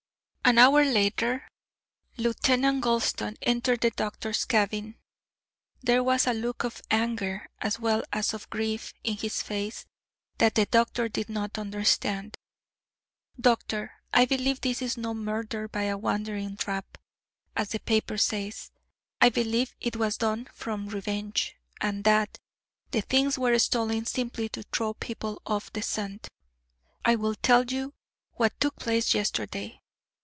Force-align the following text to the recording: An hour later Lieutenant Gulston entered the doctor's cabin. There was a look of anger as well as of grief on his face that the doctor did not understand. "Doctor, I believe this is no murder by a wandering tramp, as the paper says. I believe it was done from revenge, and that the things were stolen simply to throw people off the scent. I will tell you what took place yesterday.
An 0.43 0.57
hour 0.57 0.83
later 0.83 1.47
Lieutenant 2.17 2.81
Gulston 2.81 3.37
entered 3.41 3.79
the 3.79 3.91
doctor's 3.91 4.43
cabin. 4.43 4.97
There 5.81 6.03
was 6.03 6.27
a 6.27 6.33
look 6.33 6.65
of 6.65 6.81
anger 6.91 7.47
as 7.59 7.79
well 7.79 8.03
as 8.11 8.33
of 8.33 8.49
grief 8.49 8.93
on 9.07 9.15
his 9.15 9.41
face 9.41 9.85
that 10.39 10.55
the 10.55 10.65
doctor 10.65 11.07
did 11.07 11.29
not 11.29 11.57
understand. 11.57 12.35
"Doctor, 13.39 14.01
I 14.13 14.25
believe 14.25 14.59
this 14.59 14.81
is 14.81 14.97
no 14.97 15.13
murder 15.13 15.69
by 15.69 15.83
a 15.83 15.97
wandering 15.97 16.57
tramp, 16.57 16.97
as 17.55 17.69
the 17.69 17.79
paper 17.79 18.17
says. 18.17 18.71
I 19.21 19.29
believe 19.29 19.73
it 19.79 19.95
was 19.95 20.17
done 20.17 20.49
from 20.53 20.89
revenge, 20.89 21.55
and 21.79 22.03
that 22.03 22.39
the 22.89 23.01
things 23.01 23.39
were 23.39 23.57
stolen 23.57 24.05
simply 24.05 24.49
to 24.49 24.63
throw 24.63 24.95
people 24.95 25.41
off 25.45 25.71
the 25.71 25.81
scent. 25.83 26.27
I 27.05 27.15
will 27.15 27.35
tell 27.35 27.63
you 27.63 27.93
what 28.33 28.59
took 28.59 28.75
place 28.75 29.13
yesterday. 29.13 29.77